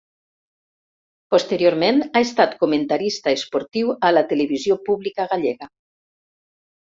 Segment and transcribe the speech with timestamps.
[1.33, 5.69] Posteriorment, ha estat comentarista esportiu a la televisió pública gallega.